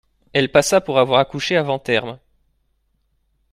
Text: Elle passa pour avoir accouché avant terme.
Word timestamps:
Elle 0.33 0.51
passa 0.51 0.81
pour 0.81 0.97
avoir 0.97 1.19
accouché 1.19 1.55
avant 1.55 1.77
terme. 1.77 2.17